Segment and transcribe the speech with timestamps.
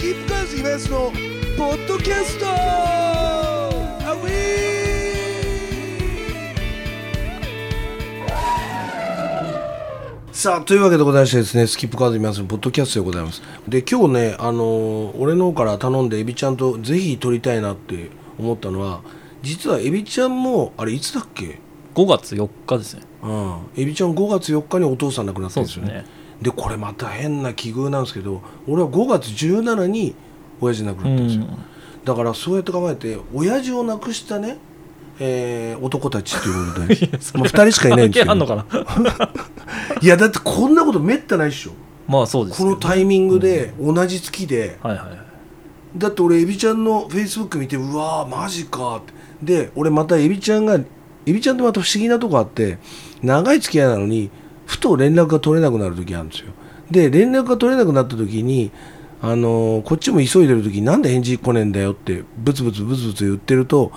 [0.00, 1.12] キープカーズイベントの
[1.58, 2.46] ポッドキャスト。
[2.48, 3.68] ア
[4.14, 4.16] ウ
[10.32, 13.42] さあというわけでございましてですねスキップカードイベントのポッドキャストでございます。
[13.68, 18.08] で今日ねあのー俺の方から頼んでエビちゃんとぜひ撮りたいなって
[18.38, 19.02] 思ったのは
[19.42, 21.58] 実はエビちゃんもあれいつだっけ
[21.94, 23.02] ？5月4日ですね。
[23.22, 26.06] うん、エビちゃん5月4日にお父さん亡くなったんですよね。
[26.06, 30.14] そうでこれまた変な奇遇なんですけど俺は5月17に
[30.60, 31.46] 親父亡くなったんですよ、
[32.04, 34.58] だからそうやって考えて親父を亡くしたね、
[35.18, 36.96] えー男たちっていうことで、
[37.34, 38.26] まあ、2人しかいないんですけど。
[38.26, 39.30] 関係あんのかな？
[40.02, 41.72] いやだってこんなことめったないっしょ。
[42.08, 45.18] まあそうですけどこのタイミングで同じ月で、はいはいはい。
[45.96, 49.12] だって俺エビちゃんのフェイスブック見てうわーマジかって。
[49.42, 50.78] で俺またエビちゃんが
[51.26, 52.78] エビちゃんってまた不思議なとこあって
[53.22, 54.30] 長い付き合いなのに
[54.70, 56.52] ふと連絡が取れなくなる時あるんですよ。
[56.92, 58.70] で連絡が取れなくなった時に
[59.20, 63.90] あのーこっちも急いでる時になんで返事来ねえんだよってブツブツブツブツ言ってると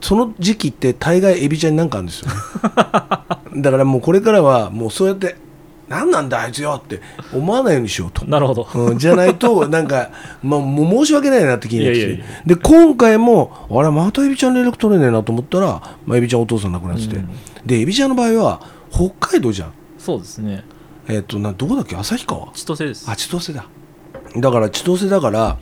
[0.00, 2.34] その時期って大概エビちゃんになんかあるんですよね。
[3.62, 5.36] だからもうこれからはもうそうやって
[5.88, 8.24] 何なんだあいつよって思わないようにしようと。
[8.24, 8.66] なるほど。
[8.74, 10.10] うん、じゃないと、なんか、
[10.42, 12.22] まあ、もう申し訳ないなって気になってきて。
[12.46, 17.28] で、今回も、あれ、またエビちゃん連絡取れねえなと思ったら、まあ、エビちゃんお父さん亡くなってて、うん。
[17.66, 18.60] で、エビちゃんの場合は、
[18.90, 19.72] 北海道じゃん。
[20.04, 20.64] そうですね。
[21.08, 21.96] えっ、と、などこだっけ？
[21.96, 22.52] 旭川？
[22.52, 23.10] 千歳です。
[23.10, 23.66] あ、千歳だ。
[24.36, 25.58] だから、千歳だから、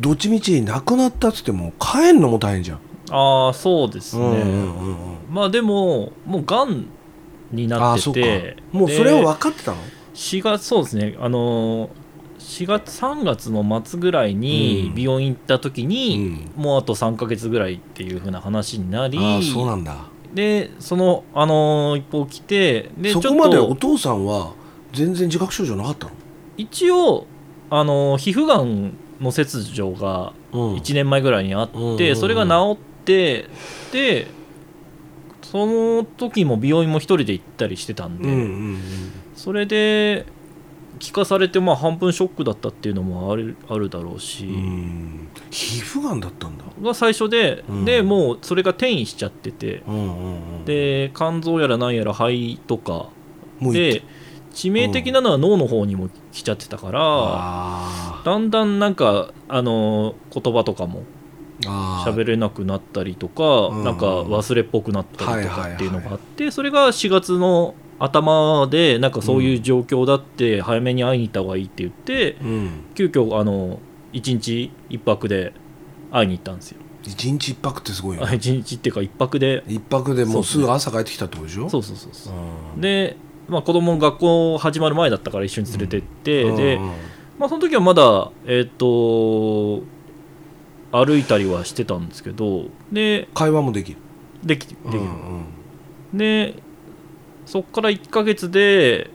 [0.00, 2.78] どっちみち亡くなったっつっても、帰んのも大変じゃん。
[3.10, 4.96] ああそうですね、うんうんうんうん。
[5.30, 6.86] まあでももうがん
[7.52, 8.56] にあなってて。
[8.70, 9.78] もうそれはで分かってたの
[10.14, 11.16] ？4月そうですね。
[11.20, 11.88] あのー
[12.38, 15.02] 4月3月の末ぐらいにうん。
[15.02, 19.96] 病院行った時に、もうあと3ヶ月ぐらいっていう風な話になりああ、そうなんだ。
[20.34, 24.52] でその、あのー一報来てでそちょっこまでおと父さんは、
[24.92, 26.12] 全然自覚症状なかったの？
[26.56, 27.26] 一応、
[27.70, 30.74] あのー皮膚がんの切除がうん。
[30.76, 32.16] 1年前ぐらいにあって、うんうんうん。
[32.16, 33.46] それが治って
[33.92, 34.26] で
[35.42, 38.44] その時も病院も一人で行ったりしてたんで、うんうんう
[38.74, 38.78] ん。
[39.34, 40.26] それで
[40.98, 45.28] 聞かされてまあ半分ショックだったっていうのもあるあるだろうし、うん。
[45.50, 46.64] 皮膚がんだったんだ。
[46.82, 47.84] が最初で、うん。
[47.84, 53.08] でもうそれが転移しちゃってて、うんうんうんで肝臓やら何やら肺とか
[53.62, 54.02] で
[54.52, 61.04] 致命的なのは脳の方にも来ちゃってたから、あだんだんなんかあの言葉とかも
[61.62, 63.84] 喋れなくなったりとか、うん。
[63.84, 72.70] なんか忘れっぽくなったりとはいはいはいかっていうのがあって、それが4月の頭でなんかそういう状況だって早めに会いに行った方がいいって言って、うん。
[72.94, 73.80] 急遽あの
[74.12, 75.52] 1日1泊で
[76.10, 76.78] 会いに行ったんですよ。
[77.04, 79.64] 一日一泊ってすごいよあ1日っていうか1泊で。
[79.66, 81.68] 一泊でもうすぐ朝帰ってきたってことでしょ？
[81.70, 82.34] そうそうそうそう
[82.76, 82.78] う。
[82.78, 82.80] ん。
[82.80, 83.16] で、
[83.48, 86.86] まあ、子供の学校始まる前だったから一緒に連れてって、でうん、
[87.38, 89.82] まあ、その時はまだえっ、と
[90.92, 93.98] 歩いたりはしてたんですけどで会話もできる。
[94.44, 96.18] できできる、うん。
[96.18, 96.62] で
[97.48, 99.10] そこから1ヶ月で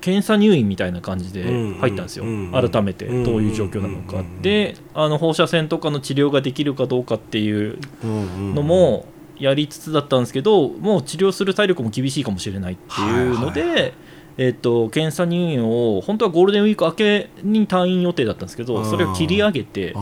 [0.00, 1.44] 検査入院みたいな感じで
[1.80, 9.06] 入ったんですよ、うん改めてどういう状況なのか、うんであの放射線とかの治療ができるかどうかっていうのも
[9.38, 13.90] やりつつだったんですけどもう治療する体力も厳しいかもしれないっていうので、はいはいは
[14.38, 19.94] えっと検査入院を本当はゴールデンウィーク明けに退院予定だったんですけどそれを切り上げて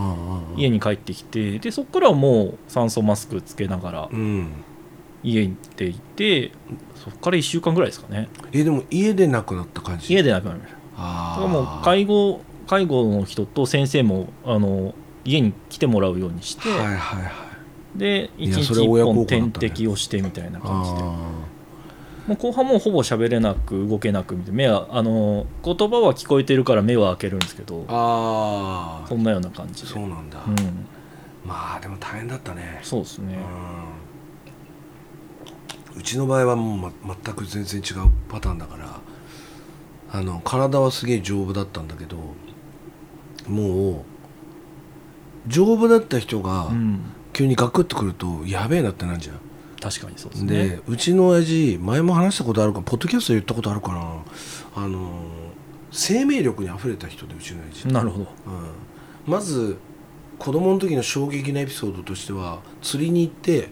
[0.57, 4.53] 家に帰ってきてでそこからはもう酸素マスクつけながらうん
[5.27, 6.53] 家に行っていて
[6.95, 8.29] そこから1週間ぐらいですかね。
[8.53, 10.15] えでも家で亡くなった感じ？
[10.15, 10.77] 家で亡くなりました。
[10.77, 14.95] だあからもう介護護の人と先生もあの
[15.25, 17.31] 家に来てもらうようにして、はいはいは
[17.97, 17.99] い。
[17.99, 20.99] でい1日やそれ親孝1本点滴をしてみたいな感じで。
[21.01, 21.03] あ
[22.27, 24.57] もう後半もうほぼ喋れなく動けなくみたいな。
[24.57, 29.09] 目はあの言葉は聞こえてるから目は開けるんですけどーあー。
[29.09, 29.89] そんなような感じで。
[29.89, 30.39] そうなんだ。
[30.47, 30.55] うん、
[31.45, 32.81] まあでも大変だったね。
[32.83, 33.39] そうですね
[35.97, 39.01] うちの場合はもう、ま、全く全然違うパターンだから
[40.11, 42.17] あの体はすげえ丈夫だったんだけど
[43.49, 44.05] もう
[45.49, 47.01] 丈夫だった人がうん、
[47.33, 49.41] 急にガクッとくるとやべえなってなんじゃん。
[49.81, 54.23] 確かにそうですでねうちの親父前も話したことあるかポッドキャストで言ったことあるかな。
[54.75, 55.23] あの
[55.93, 57.89] 生命力にあふれた人でうちの親父。
[57.89, 58.27] なるほど。
[59.27, 59.77] うん、まず
[60.39, 63.69] 子供の時の衝撃なエピソードとしては釣りに行って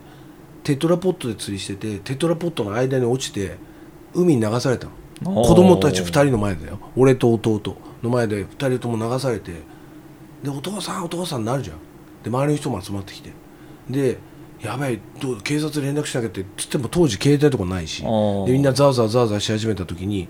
[0.64, 3.56] テトラポットで釣りしててテトラポットの間に落ちて
[4.14, 4.88] 海に流された
[5.22, 5.44] の。
[5.44, 6.80] 子供たち2人の前でよ。
[6.96, 9.52] 俺と弟の前で2人とも流されて
[10.42, 11.76] でお父さんお父さんになるじゃん。
[12.22, 13.30] で周りの人も集まってきて。
[13.88, 14.18] で
[14.62, 14.98] やばい
[15.42, 18.08] 警察連絡しなきゃってつっても当時携帯とかないしで
[18.52, 20.26] みんなザーザーザーザーし始めた時に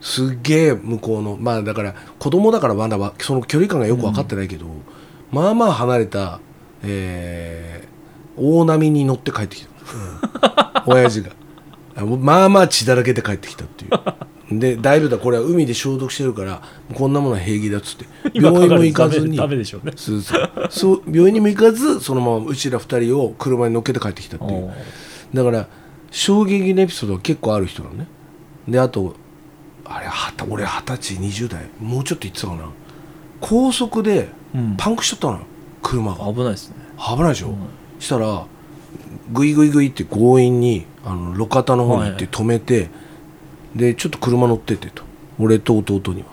[0.00, 4.66] すっげえ向こうのまあだから子供だからまだわその距離感がよく分かってないけど、
[5.30, 6.40] まあまあ離れた、
[6.82, 7.99] えー
[8.36, 9.68] 大波に乗って帰ってきた、
[10.86, 11.30] うん、親父が。
[11.96, 14.58] あまあまあ血だらけで帰ってきたっていう。
[14.58, 16.60] でだいぶだこれは海で消毒してるから
[16.94, 18.06] こんなものは平気だっつって。
[18.34, 19.36] 病院も行かずに。
[19.36, 19.92] ダメでしょうね。
[19.96, 24.72] そう病院にも行かずそのままうちら二人を車に乗っけて帰ってきたっていう。
[25.34, 25.68] だから
[26.10, 28.06] 衝撃のエピソードが結構ある人なのね。
[28.66, 29.14] であと
[29.84, 32.68] あれはた俺二十歳20代もうちょっと言ってたかな。
[33.40, 34.76] 高速でうん。
[34.76, 35.40] パンクしちゃったのよ
[35.82, 36.32] 車が。
[36.32, 36.76] 危ないですね。
[36.98, 37.56] 危ないでしょ、うん
[38.00, 38.46] したら
[39.32, 42.88] グイグイグイって強引にあの路肩の方に行って止めて、
[43.76, 45.04] でちょっと車乗ってってと。
[45.38, 46.28] 俺と弟には。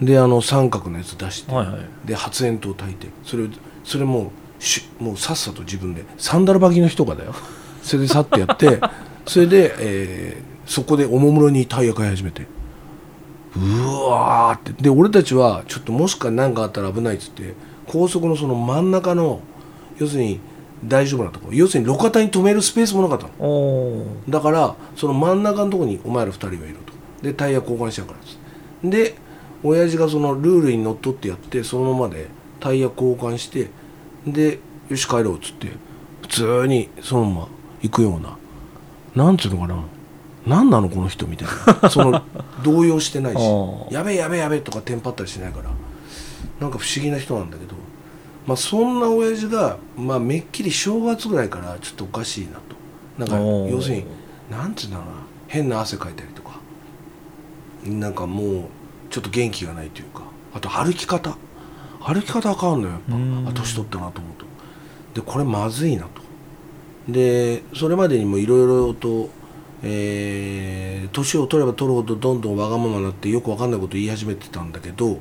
[0.00, 1.78] であの三角のやつ出して、はいはい。
[2.04, 3.08] で発煙筒焚いて。
[3.24, 3.48] それを
[3.82, 4.30] それも
[4.60, 6.04] うしもうさっさと自分で。
[6.18, 7.34] サンダル履きの人がだよ。
[7.82, 8.80] それでさってやって
[9.26, 12.46] それで、えーそこでおもむろにタイヤ買い始めて。
[13.56, 14.82] うわーって。
[14.82, 17.54] で俺たちはちょっともしか何かあったら危ないっつって
[17.86, 19.40] 高速のその真ん中の
[19.98, 20.40] 要するに
[20.84, 21.48] 大丈夫なとこ。
[21.52, 24.04] 要するに路肩に止めるスペースもなかったの。
[24.28, 26.92] だからその真ん中のところにお前ら二人はいると。
[27.22, 29.04] でタイヤ交換しちゃうからっつって。
[29.04, 29.14] で
[29.62, 32.28] 親父がそのルールにのっとってやってそのままで
[32.60, 33.70] タイヤ交換して
[34.26, 34.58] で
[34.88, 35.68] よし帰ろうっつって
[36.22, 37.48] 普通にそのまま
[37.82, 38.36] 行くような
[39.14, 39.82] なんつうのかな。
[40.46, 41.48] 何なのこの人みたい
[41.82, 41.90] な。
[41.90, 42.22] その
[42.62, 43.40] 動揺してないし。
[43.90, 45.70] やべえやべえやべえとかテンパったりしないから。
[46.60, 47.74] なんか不思議な人なんだけど
[48.46, 52.60] まあそんな親父がまあめっきり正月ぐらいからちょっとおかしいなと。
[53.18, 53.38] なんか
[53.70, 54.04] 要するに
[54.50, 55.12] なんつうんだろうな。
[55.48, 56.60] 変な汗かいたりとか。
[57.84, 58.64] なんかもう
[59.10, 60.22] ちょっと元気がないというか。
[60.54, 61.36] あと歩き方。
[62.00, 63.44] 歩き方あかんのよやっうん。
[63.44, 64.46] ぱあ年取ったなと思うと。
[65.20, 66.08] でこれまずいなと。
[67.08, 69.30] でそれまでにもいろいろと
[69.82, 75.18] えー年を取れば取るほどどんどんわがままになってよくわかんないこと言い始めてたんだけど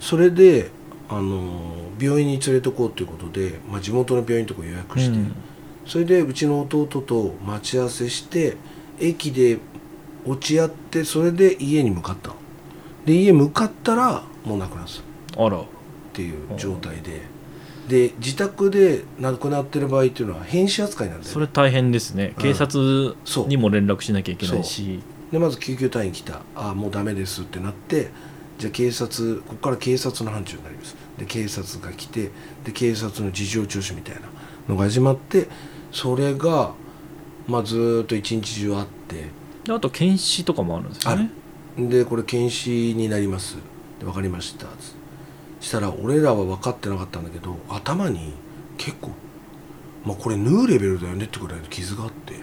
[0.00, 0.70] それで、
[1.08, 5.34] あのー病院に連れてこうということで、まあ、地元の病院とか予約して、うん。
[5.84, 8.56] それでうちの弟と待ち合わせして
[9.00, 9.58] 駅で
[10.24, 12.28] 落ち合ってそれで家に向かった。
[12.28, 12.36] の
[13.04, 14.98] で家向かったらもう亡くなって
[15.34, 15.42] た。
[15.42, 15.62] っあら。
[16.12, 17.22] ていう状態で。
[17.88, 21.32] で自宅で亡くなってる場合っていうのは変死扱いなんだよね。
[21.32, 22.34] それ大変ですね。
[22.36, 22.42] うん。
[22.42, 23.16] 警察
[23.46, 25.00] にも連絡しなきゃいけないし。
[25.32, 26.42] でまず救急隊員来た。
[26.54, 28.10] ああもうダメですってなって
[28.58, 30.96] じゃあ警察ここから警察の範疇になります。
[31.16, 32.30] で警察が来て
[32.64, 34.22] で警察の事情聴取みたいな
[34.68, 35.48] のが始まって
[35.92, 36.72] それが、
[37.46, 39.26] まあ、ずーっと一日中あって。
[39.64, 41.30] であと検視とかもあるんですよね。
[41.78, 43.56] でこれ検視になります。
[44.00, 44.66] で分かりました。
[45.60, 48.32] したら俺らは分かってなかったんだけど頭に
[48.76, 49.10] 結構
[50.04, 52.40] まあこれ縫うレベルだよねってくらいの傷があって。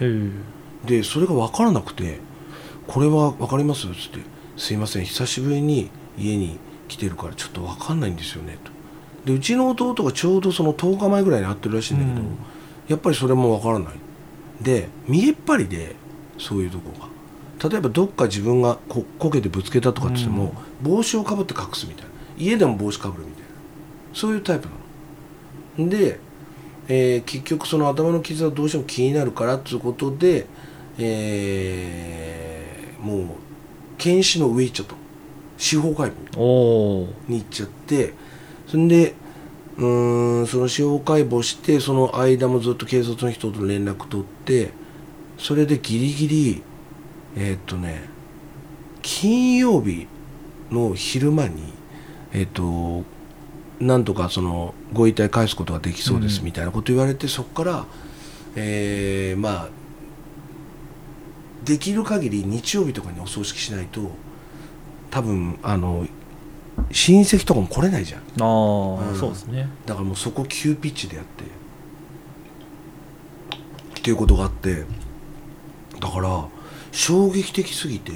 [0.84, 2.20] でそれが分からなくて
[2.86, 4.20] 「これは分かります?」っつって
[4.56, 5.04] 「すいません。
[5.04, 6.58] 久しぶりに家に
[6.88, 8.70] 来てるからちょっと分かんないんですよね」と。
[9.26, 12.36] でうちの弟がちょうどその10日前ぐらいに会ってるらしいんだけど、うん。
[12.88, 13.94] やっぱりそれも分からない。
[14.62, 15.96] で見えっ張りで
[16.38, 17.08] そういうとこが。
[17.68, 22.10] 例えばどっか自分がここけてぶつけたとかっつっても、帽子をかぶって隠すみたいな。
[22.38, 23.48] 家でも帽子かぶるみたいな。
[24.12, 24.68] そういうタイプ
[25.78, 25.88] なの。
[25.90, 26.20] で、
[26.88, 30.46] えー結局その頭の傷はどうしても気になるからっていうことで、
[30.98, 33.26] えーもう
[33.98, 34.86] 検視の上行っちゃっ
[35.56, 38.14] 司法解剖に行っちゃって
[38.66, 39.14] そんで
[39.78, 44.70] うーんその司法解剖してその間もずっと警察の人と連絡取って
[45.38, 46.62] それでギリギリ
[47.36, 48.08] えーっとね
[49.02, 50.06] 金曜日
[50.70, 51.72] の昼間に
[52.32, 53.04] えーっと
[53.78, 56.46] なんとかそのご遺体返すことができそうですうん。
[56.46, 57.84] みたいなこと言われて、そこから
[58.54, 59.68] えーまあ
[61.64, 64.12] できる限り日曜日とかにお葬式しないと
[65.16, 66.06] 多分あの
[66.92, 68.20] 親戚とかも来れないじゃん。
[68.20, 69.16] ああ、うん。
[69.18, 69.66] そうですね。
[69.86, 71.44] だからもうそこ急ピッチでやって。
[73.98, 74.84] っていうことがあって。
[75.98, 76.46] だから
[76.92, 78.12] 衝撃的すぎて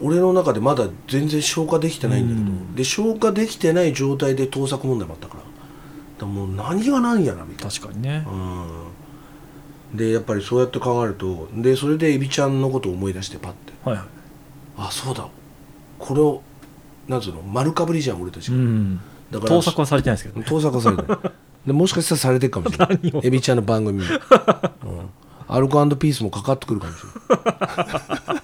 [0.00, 2.74] 俺の中でまだ全然消化できてないんだけど、うん。
[2.74, 5.42] で消化できてない状態で盗作問題もあったから。
[6.18, 7.70] だもう何が何やなみたいな。
[7.70, 8.26] 確かにね。
[8.26, 9.96] うん。
[9.96, 13.72] でやっぱりそうやって考えるとでそれでエビちゃんのことを思い出してパッて。
[13.84, 14.06] はいはい。
[14.76, 15.28] あそうだ
[16.00, 16.42] これを
[17.06, 19.00] なんつうの丸かぶりじゃん俺たちが、うん。
[19.30, 20.46] だから盗作はされてないですけどね。
[20.48, 21.18] 盗作はされてない。
[21.66, 23.00] でもしかしたらされてるかもしれない。
[23.22, 25.08] エビちゃんの番組も、うん、
[25.46, 28.40] アルコピースもかかってくるかもしれな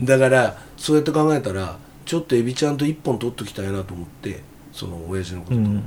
[0.00, 0.06] い。
[0.06, 5.82] だからそうやって考えたらちょっとエビちゃんと一本取っときたいなと思ってその親父のことと、うん。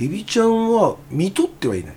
[0.00, 1.94] エビちゃんは見とってはいない。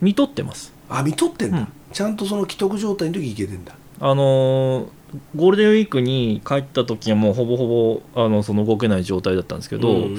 [0.00, 0.72] 見とってます。
[0.88, 1.68] あ見とってんだ、うん。
[1.92, 3.74] ちゃんとその既得状態の時いけてんだ。
[4.00, 5.03] あのー
[5.36, 10.18] ゴールデンウィークに帰った時はもうほぼほぼあのその動けない状態だったんですけど、うんうん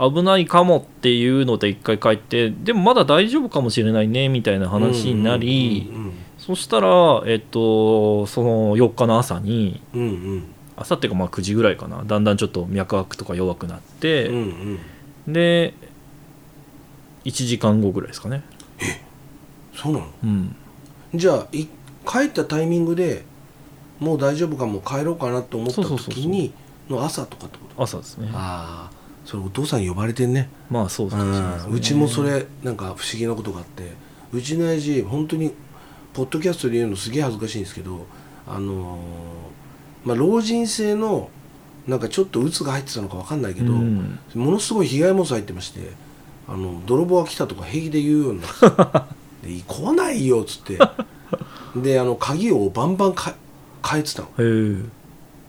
[0.00, 10.04] 危ないかもっていうので一回帰ってでもまだ大丈夫かもしれないねみたいな話になり、うんうんそしたら、えっと、その4日の朝にうんう
[10.36, 10.44] ん。
[10.76, 14.78] 朝っていうかまあ9時ぐらいかなだんだんちょっと脈拍とか弱くなって、うん
[15.26, 15.32] うん。
[15.32, 15.74] で
[17.24, 18.44] 1時間後ぐらいですかね、
[19.74, 20.06] そうなの？
[20.24, 20.56] うん、
[21.14, 21.66] じゃあい
[22.06, 23.24] 帰ったタイミングで
[24.00, 26.52] もう大丈夫かも帰ろうかなと思った時に
[26.88, 27.82] の朝とかってこと？
[27.82, 28.30] 朝ですね。
[28.32, 30.48] ああそれお父さん呼ばれてんね。
[30.70, 33.92] まあそうそうそううんうちもそれなんか不思議なことがあって。
[34.32, 35.52] うちの親父本当に
[36.12, 38.06] ポッドキャストで言うのすげえ恥ずかしいんですけど
[38.46, 41.30] あのーまあ老人性の
[41.86, 44.18] なんかちょっと鬱が入ってたのか分かんないけど、うん。
[44.34, 45.80] ものすごい被害妄想入ってまして
[46.46, 49.48] あの泥棒が来たとか平気で言うようになって。
[49.48, 50.78] で来ないよっつって。
[51.76, 53.34] であの鍵をバンバンか
[53.86, 54.28] 変えてたの。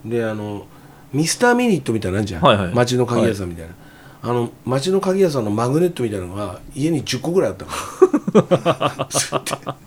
[0.06, 0.66] であの
[1.12, 2.74] ミスターミニットみたいなのあるじゃん、はいはい。
[2.74, 3.74] 街の鍵屋さんみたいな、
[4.22, 9.08] あの街の鍵屋さんのマグネットみたいなのが家に10個ぐらいあったか
[9.60, 9.78] ら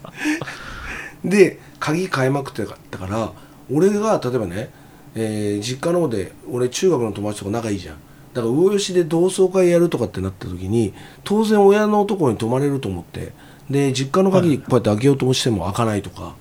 [1.25, 3.33] で鍵変えまくってたから
[3.71, 4.71] 俺が例えばね、
[5.15, 7.97] えー実家の方で俺中学の友達とか仲いいじゃん。
[8.35, 13.33] だから魚吉で同窓会やるとかってなった時に当然親のところに泊まれると思って
[13.69, 16.35] で実家の鍵こうやって開けようとしても開かないとか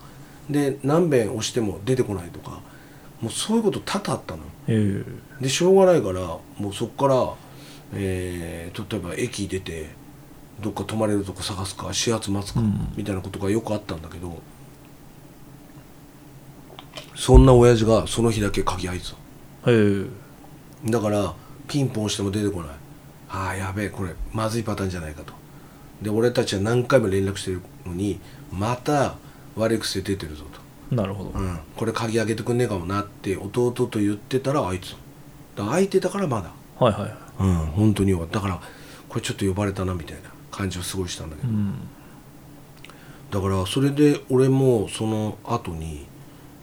[0.52, 2.62] で何遍押しても出てこないとか
[3.22, 4.44] もうそういうこと多々あったの。
[4.44, 5.04] へえ。
[5.42, 7.34] でしょうがないからもうそこから、
[7.94, 9.90] えー例えば駅出て
[10.62, 12.94] どっか泊まれるとこ探すか始発待つか、うん。
[12.96, 14.40] みたいなことがよくあったんだけど
[17.16, 19.08] そんな親父がその日だけ鍵開いて
[19.64, 19.72] た。
[19.72, 20.06] へえ。
[20.86, 21.34] だから
[21.68, 22.70] ピンポン押しても出てこない。
[23.30, 25.34] ああやべえこれまずいパターンじゃないかと。
[26.02, 28.20] で俺たちは何回も連絡してるのに
[28.52, 29.16] また
[29.56, 30.46] 悪い癖出てるぞ
[30.92, 34.96] なるほど、と、うん、これ鍵開けてくんねえかもなって弟と言ってたらあいつ。
[35.56, 36.52] だから開いてたからまだ。
[36.78, 37.02] はいはい。
[37.04, 37.56] はいうん。
[37.68, 38.36] 本当によかった。
[38.36, 38.62] だから
[39.08, 41.74] これちょっと呼ばれたなみたいな感じはすごいしたんだけど、うん。
[43.32, 46.06] だからそれで俺もその後に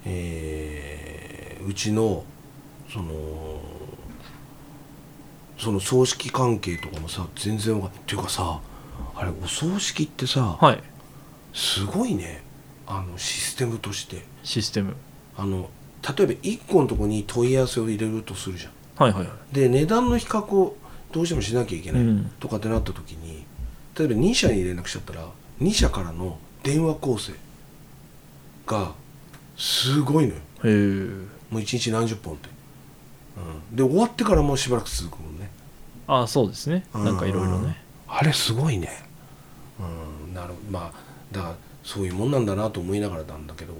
[0.04, 2.24] えーうちの
[2.90, 3.60] その
[5.58, 8.60] その葬式関係とかもさ全然わかんっていうかさ
[9.16, 10.82] あれお葬式ってさ、はい。
[11.54, 12.42] すごいね
[12.88, 14.24] あのシステムとして。
[14.42, 14.96] システム。
[15.36, 15.68] あの
[16.02, 18.72] 例えば1個のとこに問い合わせを入れるとするじゃん。
[18.96, 19.54] はいはいはい。
[19.54, 20.76] で値段の比較を
[21.12, 22.30] どうしてもしなきゃいけない、うん。
[22.40, 23.44] とかってなった時に
[23.96, 25.28] 例えば2社に連絡しちゃったら
[25.60, 27.32] 2社からの電話構成
[28.66, 28.92] が
[29.56, 30.36] すごいのよ。
[30.36, 30.68] へえ。
[31.50, 32.48] もう1日何十本って、
[33.70, 35.50] うん、で終わってからもしばらく続くもんね。
[36.06, 36.86] あそうですね。
[36.94, 37.76] なんかいろいろね。
[38.06, 38.88] あれすごいね。
[39.78, 40.34] うん。
[40.34, 41.56] なるまあだから
[41.88, 43.72] そういうもんなんだなと思いながらなんだけど。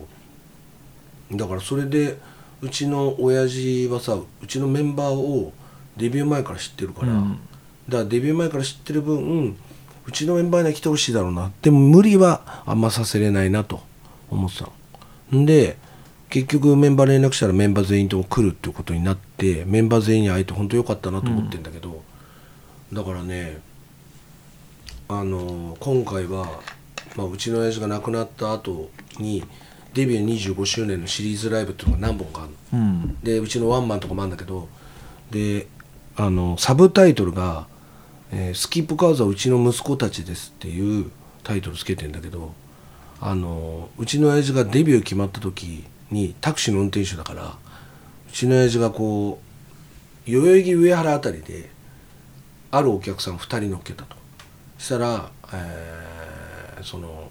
[1.31, 2.19] だからそれで
[2.63, 5.53] うちの親父はさうちのメンバーを
[5.99, 7.39] デビュー前から知ってるから、うん。
[7.87, 9.55] だからデビュー前から知ってる分
[10.07, 11.53] うちのメンバーには来てほしいだろうな。
[11.61, 13.83] でも無理はあんまさせれないなと
[14.31, 14.71] 思ってた
[15.31, 15.43] の。
[15.43, 15.77] んで
[16.31, 22.03] 結局メンバー連絡したらメンバー全員とも来るっていうことになってメンバー全員に会えて本当良かったなと思ってんだけど、
[22.91, 23.61] だからね
[25.09, 26.61] あの今回は、
[27.17, 29.45] まあ、うちの親父が亡くなった後に
[29.95, 32.85] デビュー25周年のシリーズライブっていうのが何本かあるの。
[32.85, 33.19] うん。
[33.23, 34.69] でうちのワンマンとかもあるんだけど
[35.31, 35.67] で
[36.17, 37.67] あのサブタイトルが、
[38.31, 41.11] えースキップカーズはうちの息子たちです」っていう
[41.43, 42.53] タイトルつけてんだけど
[43.21, 47.57] あのうちの親父がデビュー決まった時にタクシーの運転手だから
[48.29, 49.41] うちの親父がこ
[50.27, 51.71] う代々木上原あたりで
[52.71, 54.17] あるお客さん2人乗っけたと。
[54.79, 56.18] したら、えー
[56.83, 57.31] その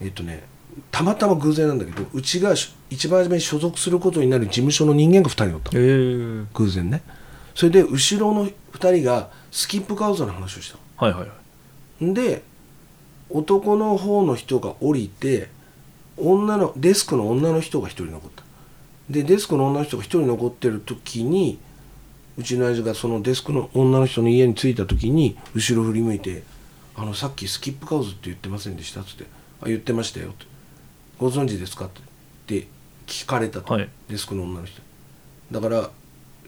[0.00, 0.44] えっとね
[0.90, 6.46] たまたま偶然なんだけどうちがし一番初めに所属することになる事務所の人間が2人乗ったえ。
[6.54, 7.02] 偶然ね。
[7.54, 8.52] それで後ろの2
[8.96, 11.26] 人がスキップカウザの話をしたはいはいは
[12.00, 12.04] い。
[12.04, 12.42] ので
[13.28, 15.48] 男の方の人が降りて
[16.16, 18.42] 女のデスクの女の人が1人残った。
[19.08, 21.58] でデスクの女の人が1人残ってる時に
[22.38, 26.42] うちの親父がそのデスクの女の人の家に着いた時に後ろ振り向いて
[26.96, 29.24] 「あのさっきスキップカウズって言ってませんでした?」っつって
[29.62, 30.46] 「あ言ってましたよ」って
[31.18, 31.88] 「ご存知ですか?」っ
[32.46, 32.66] て
[33.06, 33.88] 聞かれたと、はい。
[34.08, 34.80] デスクの女の人。
[35.50, 35.90] だから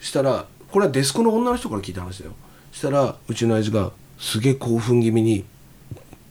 [0.01, 2.33] したらこれはデスクの女の人から聞いた話だよ。
[2.73, 5.45] したらうちの親父がすげえ興奮気味に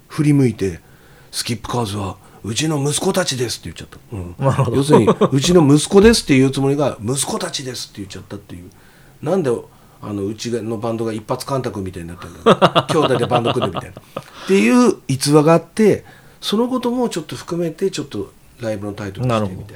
[0.08, 0.80] 振り向いて
[1.32, 4.76] 「スキップカーズはうちの息子たちです」って言っちゃった、うん。
[4.76, 8.72] 要するに「うちの息子です」って言うつもりが「息子たちです」って言っちゃったっていう。
[9.22, 9.52] なんで
[10.02, 14.02] あのうちのバンドが一発干拓みたいになってるんだ 兄弟でバンド組んでみたいな。
[14.02, 16.04] っていう逸話があって
[16.42, 19.76] そのこともちょっと含めてちょっとライブのタイトルにしてみたい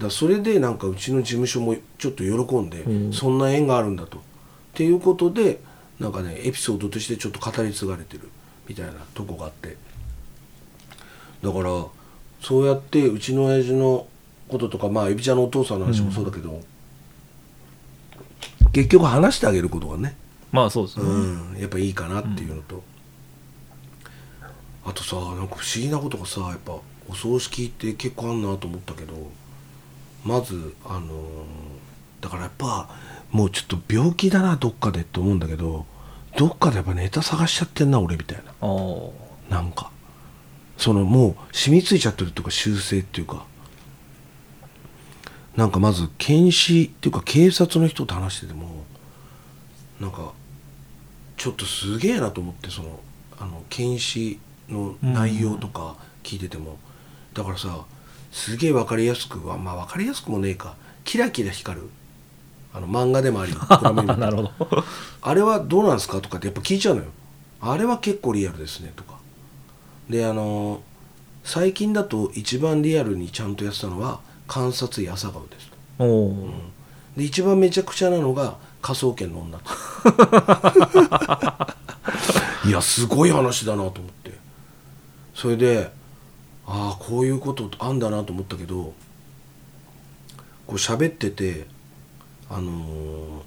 [0.00, 0.06] な。
[0.08, 3.12] だそれでなんかうちの事務所もちょっと喜んで、うん。
[3.12, 4.18] そんな縁があるんだと。
[4.18, 4.20] っ
[4.74, 5.60] ていうことで
[6.00, 8.28] なんかねエピソードとしてちょっと語り継がれてる
[8.68, 9.76] みたいなとこがあって。
[11.42, 11.86] だから
[12.42, 14.06] そうやってうちの親父の
[14.48, 16.60] こととかまあエビちゃんのお父さんの話もそうだけど、
[18.76, 20.14] 結局話してあげることがね、
[20.52, 22.82] まあそうですね、うん、やっぱいいかなっていうのと、
[24.84, 26.76] あとさなんか不思議なことがさやっぱ
[27.08, 29.14] お葬式って結構あんなと思ったけど
[30.26, 31.06] まずあのー
[32.20, 32.90] だからやっぱ
[33.30, 35.86] もうちょっと病気だなどっかでって思うんだけど
[36.36, 38.52] どっかでやっぱネタ探しちゃってんな俺みたいな。
[38.60, 38.66] あ
[39.50, 39.90] あなんか。
[40.76, 43.46] そのもう染みついちゃってるっていうか修正っていうか
[45.56, 48.84] なんかまず検視っていうか警察の人と話してても
[50.00, 50.32] なんか
[51.36, 53.00] ちょっとすげえなと思ってその
[53.38, 56.78] あの検視の内容とか聞いてても、
[57.34, 57.84] だからさ
[58.32, 60.76] すげえ分かりやすくはまあ分かりやすくもねえか。
[61.04, 61.88] キラキラ光る。
[62.74, 63.54] あの漫画でもあり
[64.18, 64.84] なるほど。
[65.22, 67.08] あれはどうなんですかとかってやっぱ聞いちゃうのよ。
[67.60, 69.18] あれは結構リアルですねとか。
[70.10, 70.82] であの
[71.44, 75.68] 最近だと一番リアルにちゃんとやってたのは観察医朝顔です。
[75.68, 76.50] とおお、
[77.16, 79.70] で一番めちゃくちゃなのが科捜研の女と。
[82.68, 84.38] いやすごい話だなと思って。
[85.34, 85.92] それで
[86.66, 88.94] ああこういうことあんだなと思ったけど
[90.66, 91.66] こう喋ってて
[92.50, 93.46] あのー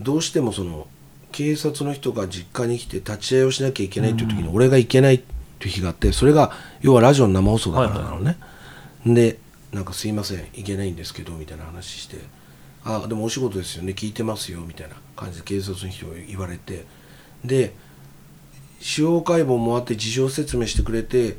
[0.00, 0.86] どうしてもその
[1.30, 5.20] 警察の人が実家に来て立ち会いをしなきゃいけないという時に俺が行けない
[5.58, 8.36] という日があってそれが要はラジオの生放送だからなのね、
[9.06, 9.38] で
[9.72, 12.18] なんかすいません行けないんですけどみたいな話して
[12.84, 16.84] 「あでもお仕事ですよね聞いてますよ」みたいな感じで警察の人に言われて。
[17.44, 17.74] で
[18.80, 21.38] 司法解剖もあって事情説明してくれて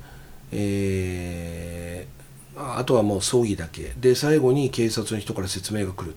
[0.51, 3.93] えーああとはもう葬儀だけ。
[3.97, 6.15] で最後に警察の人から説明が来るっ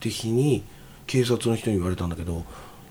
[0.00, 0.62] て日に
[1.06, 2.44] 警察の人に言われたんだけど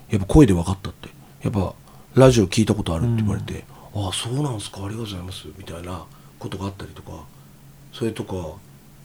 [0.10, 1.10] やっぱ声で分かったって。
[1.44, 1.74] やっぱ
[2.16, 3.64] ラジオ聞いたことあるって言われて、
[3.94, 6.04] ああそうなんすかありがとうございますみたいな
[6.40, 7.24] ことがあったりとか。
[7.94, 8.34] それとか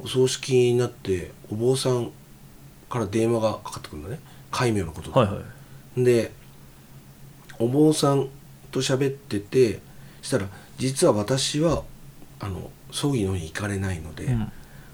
[0.03, 2.11] お葬式になってお坊さん
[2.91, 6.33] から電話がかかってくるんだね戒名のことで、はいはいで
[7.59, 8.29] お坊さん
[8.71, 9.81] と喋ってて
[10.23, 10.47] したら
[10.79, 11.83] 実は私は
[12.41, 14.53] あの葬儀の方に行かれないので、うん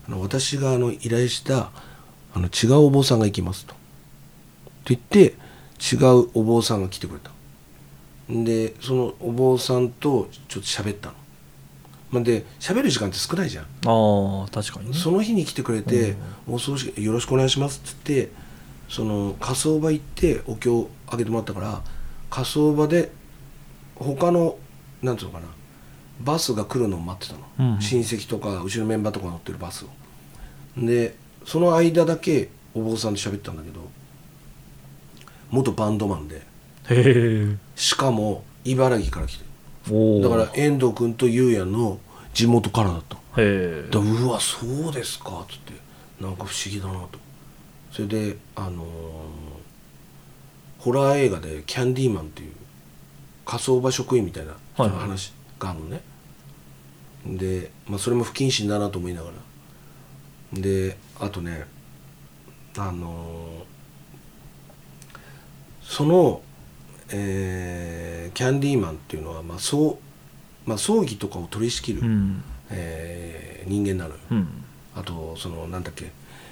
[0.09, 1.71] あの私があの依頼した
[2.35, 3.75] あの違うお坊さんが行きますと。
[3.75, 5.35] と言って
[5.79, 7.31] 違うお坊さんが来てくれた。
[8.31, 11.15] でそのお坊さんとちょっと喋ったの。
[12.11, 13.65] まあで喋る時間って少ないじゃん。
[13.65, 14.95] ああ確かにね。
[14.97, 16.17] その日に来てくれて
[16.49, 18.31] 「お葬式よろしくお願いします」っつって
[18.89, 21.83] その火葬場行ってお経をあげてもらったから
[22.31, 23.13] 火葬場で
[23.97, 24.57] 他の
[25.03, 25.49] なんていうのかな
[26.21, 27.81] バスが来るのを待ってたの、うんうん。
[27.83, 29.89] 親戚とかうちのメンバーとか乗ってるバスを。
[30.77, 33.81] でその間だけお坊さんと喋ったんだけど
[35.51, 36.47] 元バンドマンで。
[37.77, 39.45] しかも茨城から来て
[40.23, 41.99] だから遠藤君と優也の
[42.35, 43.17] 地元からだった。
[43.17, 45.73] へえだうわそうですかっつって。
[46.21, 47.19] なんか不思議だなと。
[47.93, 48.89] それであのー
[50.81, 52.53] ホラー映画で「キャンディーマン」っていう
[53.45, 54.99] 火葬場職員みたいなはいはい。
[55.01, 56.03] 話があるのね、
[57.27, 59.31] で、まあ、それも不謹慎だなと思いなが
[60.53, 60.61] ら。
[60.61, 61.67] であとね
[62.77, 63.79] あのー
[65.83, 66.43] その、
[67.11, 69.99] えーキャンディーマンっていうのは、まあそ
[70.67, 72.43] うまあ、葬儀とかを取り仕切る、うん。
[72.71, 74.21] えー人間なのよ。
[74.31, 74.65] うん。
[74.95, 76.11] あとそのなんだっけ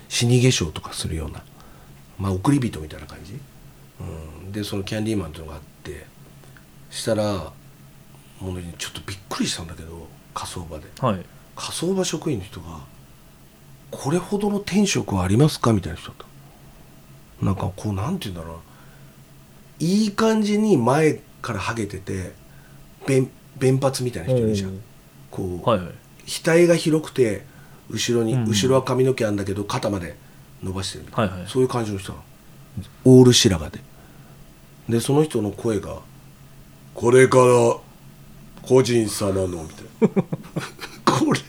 [0.08, 1.42] 死に化粧とかするような
[2.18, 3.38] まあ送り人みたいな感じ、
[4.00, 6.06] うん、でそのキャンディーマンっていうのがあって
[6.90, 7.52] したら
[8.40, 10.86] もうねちょっとびっくりしたんだけど火葬場で。
[11.00, 11.24] はい。
[11.54, 12.80] 火葬場職員の人が
[13.90, 16.16] 「これほどの天職はありますか?」みたいな人だっ
[17.40, 17.44] た。
[17.44, 18.62] なんかこうなんて言うんだろうな
[19.78, 22.32] いい感じに前からハゲてて
[23.06, 24.80] 弁弁髪みたいな人いるじゃん。
[25.30, 25.88] こう、はいはい。
[26.26, 27.44] 額が広くて
[27.90, 28.44] 後ろに、うん。
[28.44, 30.16] 後ろは髪の毛あるんだけど肩まで
[30.62, 31.44] 伸ばしてるはいはい。
[31.46, 32.24] そういう感じの人なの。
[33.04, 33.80] オール白髪で。
[34.88, 36.00] でその人の声が
[36.94, 37.44] 「これから
[38.62, 40.22] 個人様の」みたいな。
[41.18, 41.40] これ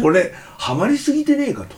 [0.00, 1.76] これハマりすぎてねえかと。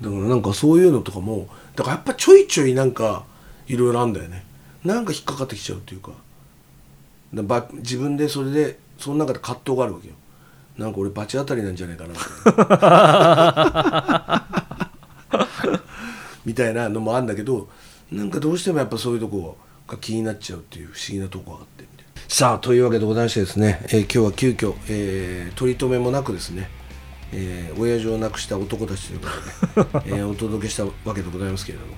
[0.00, 3.24] だからなんかそういうのとかもだからやっぱちょいちょいなんか
[3.66, 4.44] いろいろあんだよね
[4.86, 6.12] なんか引っかかってきちゃうっていうか。
[7.34, 10.14] だば自分でそれでその中で葛藤があるわけよ。
[10.78, 12.14] なんか俺バチ当たりなんじゃないかな
[16.44, 17.68] みたいなのもあるんだけど
[18.12, 19.56] なんかどうしてもやっぱそういうとこ
[19.88, 21.84] が気になっちゃうっていう不思議なとこがあって。
[21.84, 26.68] みたいなさあというわけでございましてですね、えー今日は急遽、えー取り留めもなくですね、
[27.32, 29.28] えー親父を亡くした男たちというこ
[29.84, 31.94] とで、 えーお届けしたわけでございますけれども、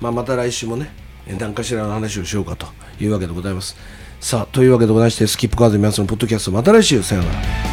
[0.00, 2.66] まあ、また来週もねえー何かしらの話をしようかと
[3.00, 3.76] いうわけでございます。
[4.20, 7.71] さあというわけでございましてスキップカード皆さんのポッドキャストまた来週さようなら。